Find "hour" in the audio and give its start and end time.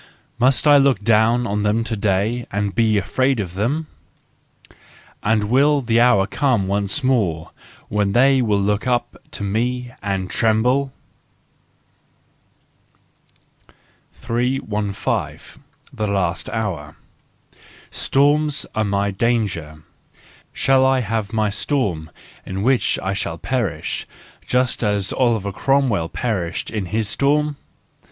6.01-6.25, 16.49-16.95